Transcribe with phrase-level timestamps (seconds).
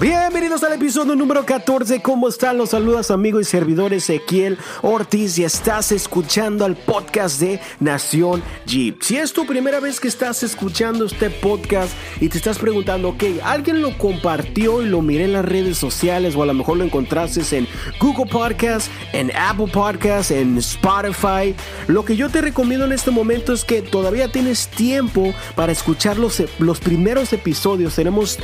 [0.00, 2.00] Bienvenidos al episodio número 14.
[2.02, 2.56] ¿Cómo están?
[2.56, 9.02] Los saludas amigo y servidor Ezequiel Ortiz y estás escuchando el podcast de Nación Jeep.
[9.02, 13.24] Si es tu primera vez que estás escuchando este podcast y te estás preguntando, ok,
[13.42, 16.84] alguien lo compartió y lo miré en las redes sociales o a lo mejor lo
[16.84, 17.66] encontraste en
[17.98, 21.56] Google Podcast, en Apple Podcast, en Spotify.
[21.88, 26.18] Lo que yo te recomiendo en este momento es que todavía tienes tiempo para escuchar
[26.18, 27.96] los, los primeros episodios.
[27.96, 28.38] Tenemos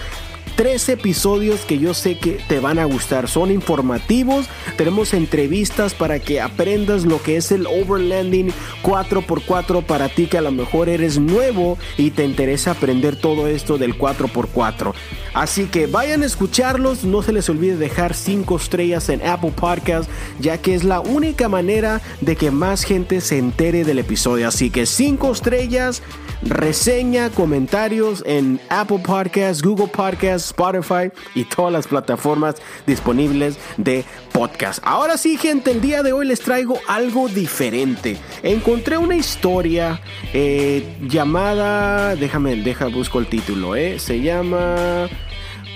[0.56, 3.28] tres episodios que yo sé que te van a gustar.
[3.28, 10.26] Son informativos, tenemos entrevistas para que aprendas lo que es el overlanding 4x4 para ti
[10.26, 14.92] que a lo mejor eres nuevo y te interesa aprender todo esto del 4x4.
[15.34, 20.08] Así que vayan a escucharlos, no se les olvide dejar 5 estrellas en Apple Podcast,
[20.38, 24.48] ya que es la única manera de que más gente se entere del episodio.
[24.48, 26.02] Así que 5 estrellas,
[26.42, 32.56] reseña, comentarios en Apple Podcast, Google Podcast, Spotify y todas las plataformas
[32.86, 34.80] disponibles de podcast.
[34.84, 38.16] Ahora sí, gente, el día de hoy les traigo algo diferente.
[38.42, 40.00] Encontré una historia
[40.32, 45.08] eh, llamada, déjame, deja, busco el título, eh, se llama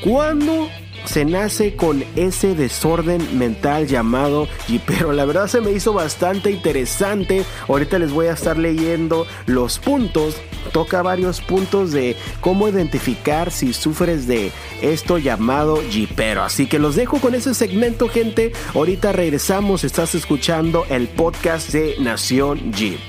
[0.02, 0.68] ¿Cuándo
[1.04, 4.48] se nace con ese desorden mental llamado
[4.86, 7.44] pero la verdad se me hizo bastante interesante.
[7.68, 10.36] Ahorita les voy a estar leyendo los puntos.
[10.72, 16.94] Toca varios puntos de cómo identificar si sufres de esto llamado jipero así que los
[16.94, 18.52] dejo con ese segmento gente.
[18.74, 19.84] Ahorita regresamos.
[19.84, 23.00] Estás escuchando el podcast de Nación Jeep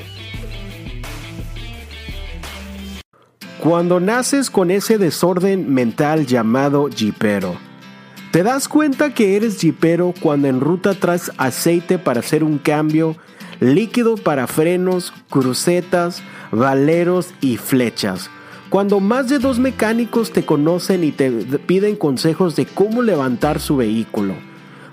[3.59, 7.57] Cuando naces con ese desorden mental llamado jipero,
[8.31, 13.15] te das cuenta que eres jipero cuando en ruta traes aceite para hacer un cambio,
[13.59, 16.21] líquido para frenos, crucetas,
[16.51, 18.29] valeros y flechas.
[18.69, 23.77] Cuando más de dos mecánicos te conocen y te piden consejos de cómo levantar su
[23.77, 24.35] vehículo.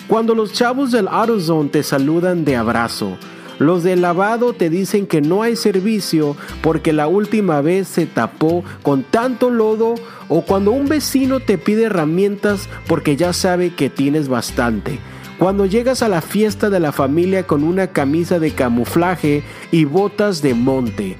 [0.09, 3.19] Cuando los chavos del AutoZone te saludan de abrazo
[3.59, 8.65] los de lavado te dicen que no hay servicio porque la última vez se tapó
[8.83, 9.95] con tanto lodo
[10.29, 14.99] o cuando un vecino te pide herramientas porque ya sabe que tienes bastante.
[15.39, 20.43] Cuando llegas a la fiesta de la familia con una camisa de camuflaje y botas
[20.43, 21.17] de monte.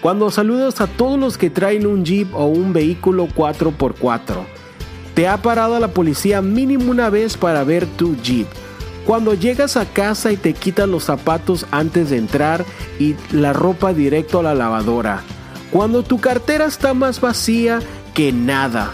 [0.00, 4.36] Cuando saludas a todos los que traen un jeep o un vehículo 4x4.
[5.14, 8.46] Te ha parado la policía mínimo una vez para ver tu jeep
[9.08, 12.66] cuando llegas a casa y te quitas los zapatos antes de entrar
[12.98, 15.22] y la ropa directo a la lavadora.
[15.70, 17.80] Cuando tu cartera está más vacía
[18.12, 18.90] que nada.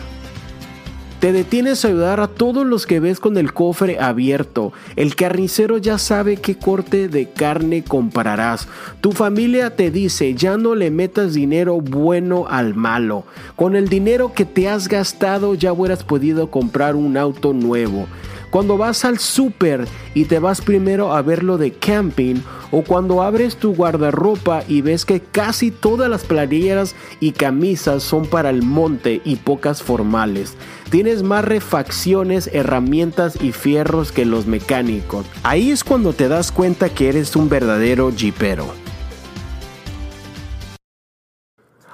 [1.19, 4.73] Te detienes a ayudar a todos los que ves con el cofre abierto.
[4.95, 8.69] El carnicero ya sabe qué corte de carne comprarás.
[9.01, 13.25] Tu familia te dice ya no le metas dinero bueno al malo.
[13.57, 18.07] Con el dinero que te has gastado ya hubieras podido comprar un auto nuevo.
[18.55, 19.85] Cuando vas al súper
[20.15, 22.37] y te vas primero a ver lo de camping
[22.71, 28.27] o cuando abres tu guardarropa y ves que casi todas las playeras y camisas son
[28.27, 30.55] para el monte y pocas formales.
[30.89, 35.27] Tienes más refacciones, herramientas y fierros que los mecánicos.
[35.43, 38.84] Ahí es cuando te das cuenta que eres un verdadero jeepero.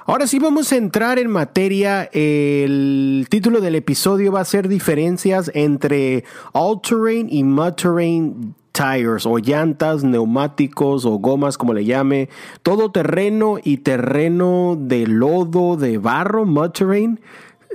[0.05, 2.09] Ahora sí vamos a entrar en materia.
[2.11, 6.23] El título del episodio va a ser diferencias entre
[6.53, 12.29] all-terrain y mud-terrain tires o llantas, neumáticos o gomas como le llame,
[12.63, 17.19] todo terreno y terreno de lodo, de barro, mud terrain.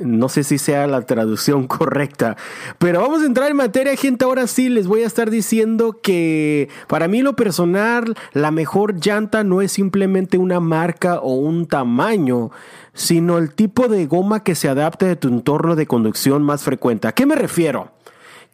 [0.01, 2.37] No sé si sea la traducción correcta,
[2.79, 4.25] pero vamos a entrar en materia, gente.
[4.25, 9.45] Ahora sí les voy a estar diciendo que para mí lo personal, la mejor llanta
[9.45, 12.51] no es simplemente una marca o un tamaño,
[12.93, 17.09] sino el tipo de goma que se adapte a tu entorno de conducción más frecuente.
[17.09, 17.93] ¿A qué me refiero?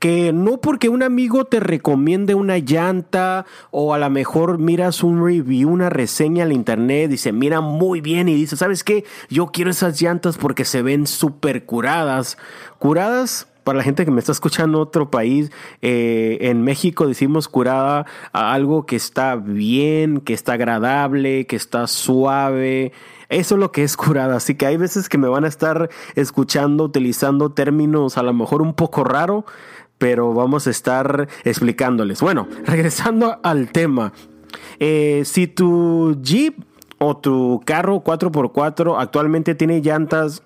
[0.02, 5.24] Que no porque un amigo te recomiende una llanta o a lo mejor miras un
[5.24, 9.04] review, una reseña al internet, dice, mira muy bien y dice, ¿sabes qué?
[9.30, 12.36] Yo quiero esas llantas porque se ven súper curadas.
[12.80, 15.52] Curadas para la gente que me está escuchando otro país,
[15.82, 21.87] eh, en México decimos curada a algo que está bien, que está agradable, que está
[21.87, 22.90] suave.
[23.28, 24.34] Eso es lo que es curada.
[24.34, 28.62] Así que hay veces que me van a estar escuchando utilizando términos a lo mejor
[28.62, 29.46] un poco raro,
[30.02, 32.20] pero vamos a estar explicándoles.
[32.22, 34.12] Bueno, regresando al tema.
[34.81, 36.58] Eh, si tu Jeep
[36.99, 40.43] o tu carro 4x4 actualmente tiene llantas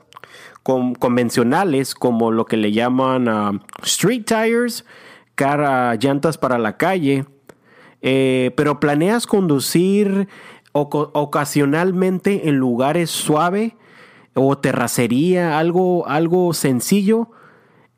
[0.63, 4.85] convencionales como lo que le llaman uh, street tires,
[5.37, 7.25] cara, llantas para la calle,
[8.03, 10.29] eh, pero planeas conducir
[10.73, 13.75] ocasionalmente en lugares suave
[14.35, 17.31] o terracería, algo, algo sencillo,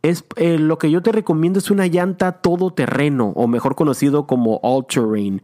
[0.02, 4.60] es eh, lo que yo te recomiendo es una llanta todoterreno o mejor conocido como
[4.62, 5.42] all terrain.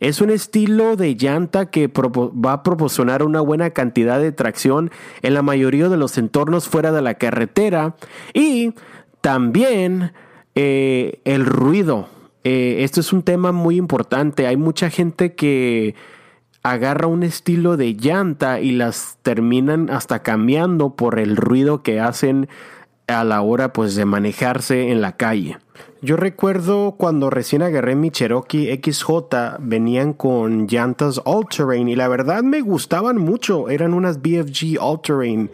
[0.00, 4.92] Es un estilo de llanta que va a proporcionar una buena cantidad de tracción
[5.22, 7.96] en la mayoría de los entornos fuera de la carretera
[8.32, 8.74] y
[9.20, 10.12] también
[10.54, 12.08] eh, el ruido.
[12.44, 14.46] Eh, esto es un tema muy importante.
[14.46, 15.96] Hay mucha gente que
[16.62, 22.48] agarra un estilo de llanta y las terminan hasta cambiando por el ruido que hacen
[23.08, 25.58] a la hora pues de manejarse en la calle.
[26.00, 32.06] Yo recuerdo cuando recién agarré mi Cherokee XJ venían con llantas all terrain y la
[32.06, 35.50] verdad me gustaban mucho, eran unas BFG all terrain.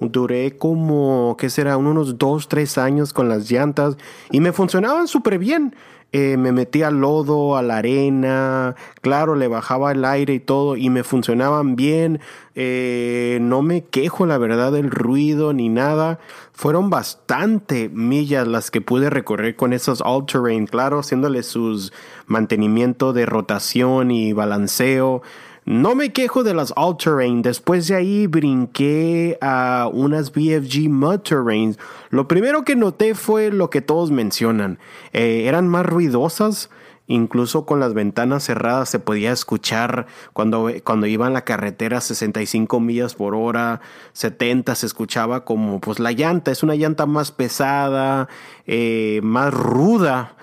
[0.00, 1.76] Duré como, ¿qué será?
[1.76, 3.96] Unos 2, 3 años con las llantas
[4.30, 5.74] y me funcionaban súper bien.
[6.12, 10.88] Eh, me metía lodo, a la arena, claro, le bajaba el aire y todo y
[10.88, 12.20] me funcionaban bien.
[12.54, 16.20] Eh, no me quejo, la verdad, del ruido ni nada.
[16.52, 21.92] Fueron bastante millas las que pude recorrer con esos all-terrain, claro, haciéndole sus
[22.26, 25.22] mantenimiento de rotación y balanceo.
[25.66, 27.42] No me quejo de las all terrain.
[27.42, 31.76] Después de ahí brinqué a unas BFG mud.
[32.10, 34.78] Lo primero que noté fue lo que todos mencionan.
[35.12, 36.70] Eh, eran más ruidosas.
[37.08, 42.80] Incluso con las ventanas cerradas se podía escuchar cuando, cuando iba en la carretera 65
[42.80, 43.80] millas por hora,
[44.12, 48.28] 70 se escuchaba como pues la llanta, es una llanta más pesada,
[48.66, 50.35] eh, más ruda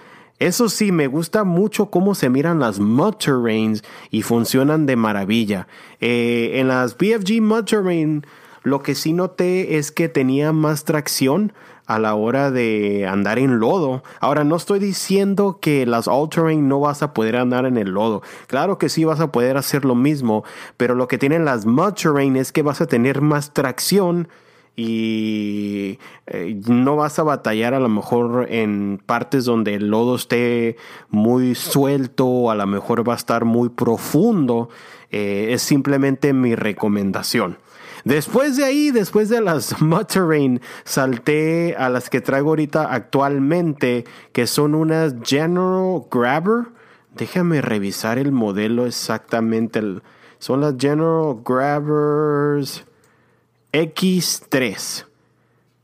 [0.48, 5.68] eso sí, me gusta mucho cómo se miran las mud terrains y funcionan de maravilla.
[6.01, 8.25] Eh, en las BFG mud terrain,
[8.63, 11.54] lo que sí noté es que tenía más tracción
[11.86, 14.04] a la hora de andar en lodo.
[14.19, 17.92] Ahora, no estoy diciendo que las all terrain no vas a poder andar en el
[17.92, 18.22] lodo.
[18.48, 20.44] Claro que sí vas a poder hacer lo mismo,
[20.78, 24.28] pero lo que tienen las mud terrain es que vas a tener más tracción
[24.75, 30.78] y eh, no vas a batallar a lo mejor en partes donde el lodo esté
[31.10, 34.70] muy suelto, a lo mejor va a estar muy profundo.
[35.12, 37.58] Eh, es simplemente mi recomendación.
[38.04, 40.08] Después de ahí, después de las Mud
[40.84, 46.66] salté a las que traigo ahorita actualmente, que son unas General Grabber.
[47.16, 49.81] Déjame revisar el modelo exactamente.
[50.40, 52.86] Son las General Grabbers.
[53.74, 55.06] X3.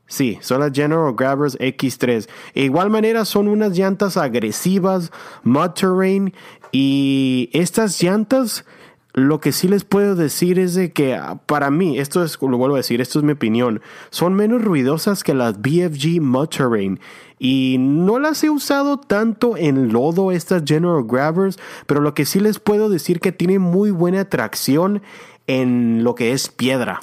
[0.06, 2.28] Sí, son las General Grabbers X3.
[2.54, 5.12] De igual manera son unas llantas agresivas,
[5.44, 6.34] mud terrain
[6.72, 8.64] y estas llantas
[9.12, 12.56] lo que sí les puedo decir es de que ah, para mí, esto es, lo
[12.56, 17.00] vuelvo a decir, esto es mi opinión, son menos ruidosas que las BFG Mud Terrain
[17.38, 22.38] y no las he usado tanto en lodo estas General Grabbers, pero lo que sí
[22.38, 25.02] les puedo decir que tiene muy buena tracción
[25.46, 27.00] en lo que es piedra.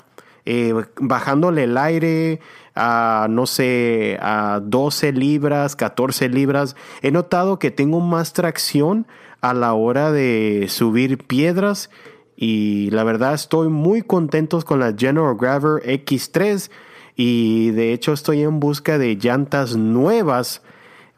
[0.49, 2.39] Eh, bajándole el aire
[2.73, 9.07] a, no sé, a 12 libras, 14 libras, he notado que tengo más tracción
[9.41, 11.89] a la hora de subir piedras
[12.37, 16.71] y la verdad estoy muy contento con la General Grabber X3
[17.17, 20.61] y de hecho estoy en busca de llantas nuevas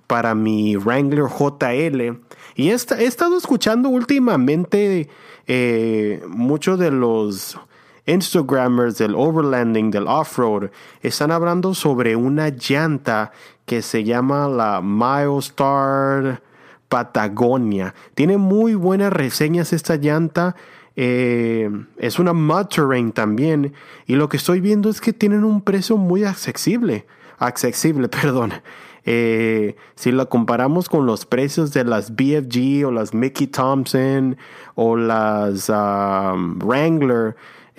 [0.08, 2.18] para mi Wrangler JL
[2.56, 5.08] y he, estado escuchando últimamente
[5.46, 7.60] eh, muchos de los
[8.10, 10.72] Instagrammers del overlanding, del off-road,
[11.02, 13.32] están hablando sobre una llanta
[13.66, 16.42] que se llama la Milestar
[16.90, 17.94] Patagonia.
[18.16, 20.56] Tiene muy buenas reseñas esta llanta.
[20.96, 23.74] Eh, es una mud terrain también.
[24.08, 27.06] Y lo que estoy viendo es que tienen un precio muy accesible.
[27.38, 28.54] Accesible, perdón.
[29.06, 34.36] Eh, si la comparamos con los precios de las BFG o las Mickey Thompson
[34.76, 37.36] o las um, Wrangler,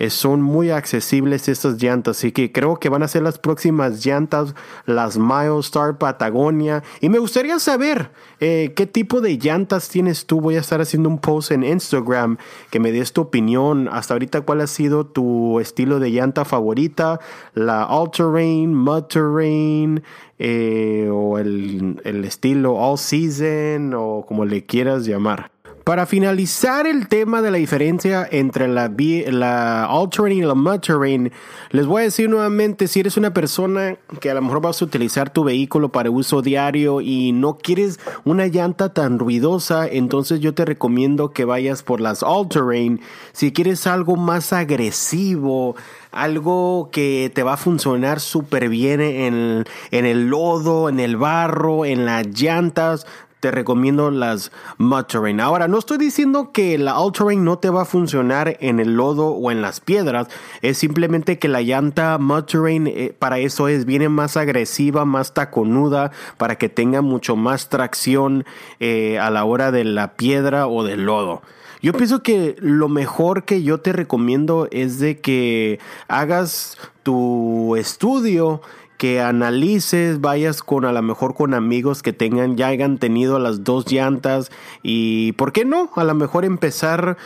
[0.09, 4.55] son muy accesibles estas llantas, así que creo que van a ser las próximas llantas,
[4.85, 6.83] las Milestar Patagonia.
[6.99, 10.41] Y me gustaría saber eh, qué tipo de llantas tienes tú.
[10.41, 12.37] Voy a estar haciendo un post en Instagram
[12.69, 13.89] que me des tu opinión.
[13.91, 17.19] Hasta ahorita, ¿cuál ha sido tu estilo de llanta favorita?
[17.53, 20.03] La All Terrain, Mud Terrain,
[20.39, 25.51] eh, o el, el estilo All Season, o como le quieras llamar.
[25.83, 28.91] Para finalizar el tema de la diferencia entre la,
[29.31, 31.31] la all-terrain y la mud-terrain,
[31.71, 34.85] les voy a decir nuevamente, si eres una persona que a lo mejor vas a
[34.85, 40.53] utilizar tu vehículo para uso diario y no quieres una llanta tan ruidosa, entonces yo
[40.53, 43.01] te recomiendo que vayas por las all-terrain.
[43.31, 45.75] Si quieres algo más agresivo,
[46.11, 51.85] algo que te va a funcionar súper bien en, en el lodo, en el barro,
[51.85, 53.07] en las llantas,
[53.41, 55.41] te recomiendo las Mud Terrain.
[55.41, 58.95] Ahora, no estoy diciendo que la All Terrain no te va a funcionar en el
[58.95, 60.27] lodo o en las piedras,
[60.61, 65.33] es simplemente que la llanta Mud Terrain eh, para eso es, viene más agresiva, más
[65.33, 68.45] taconuda, para que tenga mucho más tracción
[68.79, 71.41] eh, a la hora de la piedra o del lodo.
[71.81, 78.61] Yo pienso que lo mejor que yo te recomiendo es de que hagas tu estudio
[79.01, 83.63] que analices, vayas con a lo mejor con amigos que tengan, ya hayan tenido las
[83.63, 84.51] dos llantas
[84.83, 85.89] y, ¿por qué no?
[85.95, 87.17] A lo mejor empezar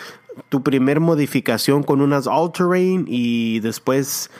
[0.47, 4.31] tu primer modificación con unas all terrain y después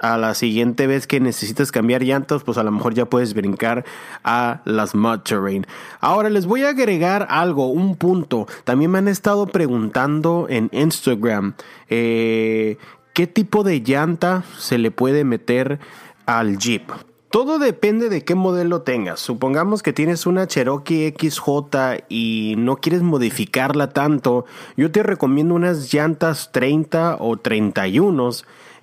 [0.00, 3.84] a la siguiente vez que necesites cambiar llantas, pues a lo mejor ya puedes brincar
[4.24, 5.66] a las mud terrain.
[6.00, 8.46] Ahora les voy a agregar algo, un punto.
[8.64, 11.52] También me han estado preguntando en Instagram
[11.90, 12.78] eh,
[13.12, 15.80] qué tipo de llanta se le puede meter
[16.28, 16.92] al Jeep.
[17.30, 19.18] Todo depende de qué modelo tengas.
[19.18, 24.44] Supongamos que tienes una Cherokee XJ y no quieres modificarla tanto.
[24.76, 28.30] Yo te recomiendo unas llantas 30 o 31.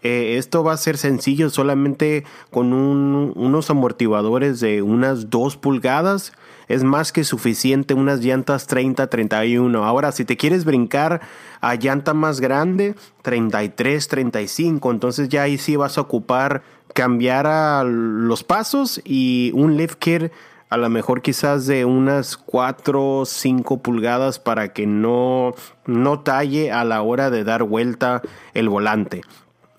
[0.05, 6.31] Eh, esto va a ser sencillo solamente con unos amortiguadores de unas 2 pulgadas.
[6.67, 9.83] Es más que suficiente unas llantas 30-31.
[9.83, 11.21] Ahora, si te quieres brincar
[11.59, 12.93] a llanta más grande,
[13.23, 16.61] 33-35, entonces ya ahí sí vas a ocupar
[16.93, 20.31] cambiar a los pasos y un lift kit
[20.69, 25.55] a lo mejor quizás de unas 4 o 5 pulgadas para que no,
[25.87, 28.21] no talle a la hora de dar vuelta
[28.53, 29.23] el volante.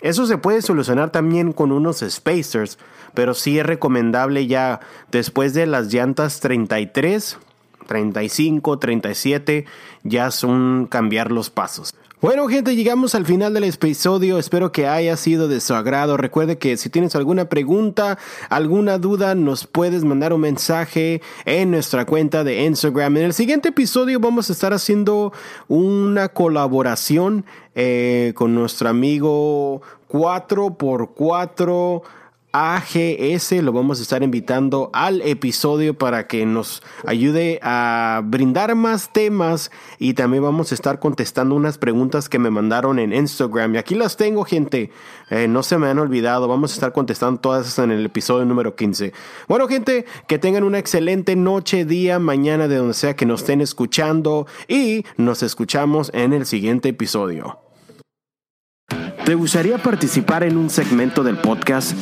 [0.06, 2.78] Eso se puede solucionar también con unos spacers,
[3.12, 4.78] pero sí es recomendable ya
[5.10, 7.38] después de las llantas 33,
[7.88, 9.64] 35, 37,
[10.04, 11.92] ya son cambiar los pasos.
[12.22, 16.16] Bueno gente, llegamos al final del episodio, espero que haya sido de su agrado.
[16.16, 18.16] Recuerde que si tienes alguna pregunta,
[18.48, 23.18] alguna duda, nos puedes mandar un mensaje en nuestra cuenta de Instagram.
[23.18, 25.34] En el siguiente episodio vamos a estar haciendo
[25.68, 27.44] una colaboración
[27.74, 32.02] eh, con nuestro amigo 4x4
[32.56, 33.52] AGS.
[33.62, 39.70] Lo vamos a estar invitando al episodio para que nos ayude a brindar más temas
[39.98, 43.74] y también vamos a estar contestando unas preguntas que me mandaron en Instagram.
[43.74, 44.90] Y aquí las tengo, gente.
[45.28, 46.48] Eh, no se me han olvidado.
[46.48, 49.12] Vamos a estar contestando todas en el episodio número 15.
[49.48, 53.60] Bueno, gente, que tengan una excelente noche, día, mañana, de donde sea que nos estén
[53.60, 57.60] escuchando y nos escuchamos en el siguiente episodio.
[59.26, 61.96] ¿Te gustaría participar en un segmento del podcast?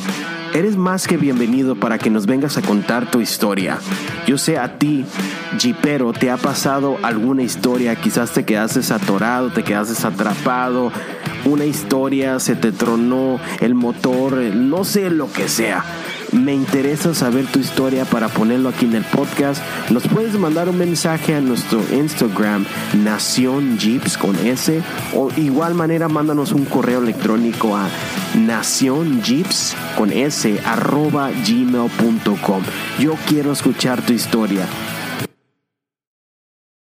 [0.53, 3.79] Eres más que bienvenido para que nos vengas a contar tu historia.
[4.27, 5.05] Yo sé a ti,
[5.57, 10.91] Jeepero, te ha pasado alguna historia, quizás te quedaste atorado, te quedaste atrapado,
[11.45, 15.83] una historia, se te tronó el motor, no sé lo que sea.
[16.35, 19.63] Me interesa saber tu historia para ponerlo aquí en el podcast.
[19.89, 26.09] Nos puedes mandar un mensaje a nuestro Instagram, Nación Jeeps con S, o igual manera
[26.09, 27.87] mándanos un correo electrónico a
[28.35, 32.63] Nación Jeeps con S arroba gmail.com.
[32.99, 34.67] Yo quiero escuchar tu historia.